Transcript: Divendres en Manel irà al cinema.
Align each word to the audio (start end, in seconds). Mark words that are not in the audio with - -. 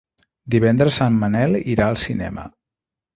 Divendres 0.53 0.95
en 1.07 1.19
Manel 1.23 1.53
irà 1.73 1.91
al 1.91 1.99
cinema. 2.05 2.47